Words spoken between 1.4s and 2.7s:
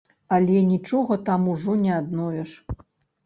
ужо не адновіш.